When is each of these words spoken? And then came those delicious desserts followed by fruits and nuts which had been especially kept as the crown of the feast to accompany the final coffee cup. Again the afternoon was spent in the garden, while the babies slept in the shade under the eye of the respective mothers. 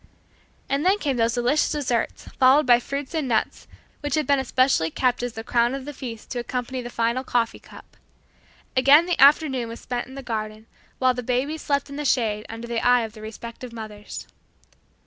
And 0.67 0.83
then 0.83 0.97
came 0.97 1.17
those 1.17 1.35
delicious 1.35 1.69
desserts 1.73 2.27
followed 2.39 2.65
by 2.65 2.79
fruits 2.79 3.13
and 3.13 3.27
nuts 3.27 3.67
which 3.99 4.15
had 4.15 4.25
been 4.25 4.39
especially 4.39 4.89
kept 4.89 5.21
as 5.21 5.33
the 5.33 5.43
crown 5.43 5.75
of 5.75 5.85
the 5.85 5.93
feast 5.93 6.31
to 6.31 6.39
accompany 6.39 6.81
the 6.81 6.89
final 6.89 7.23
coffee 7.23 7.59
cup. 7.59 7.95
Again 8.75 9.05
the 9.05 9.21
afternoon 9.21 9.69
was 9.69 9.79
spent 9.79 10.07
in 10.07 10.15
the 10.15 10.23
garden, 10.23 10.65
while 10.97 11.13
the 11.13 11.21
babies 11.21 11.61
slept 11.61 11.87
in 11.87 11.97
the 11.97 12.03
shade 12.05 12.47
under 12.49 12.67
the 12.67 12.83
eye 12.83 13.01
of 13.01 13.13
the 13.13 13.21
respective 13.21 13.71
mothers. 13.73 14.25